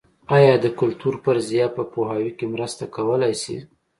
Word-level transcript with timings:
ایا 0.35 0.53
د 0.63 0.65
کلتور 0.79 1.15
فرضیه 1.23 1.67
په 1.77 1.83
پوهاوي 1.93 2.31
کې 2.37 2.45
مرسته 2.53 2.83
کولای 2.95 3.33
شي؟ 3.41 3.57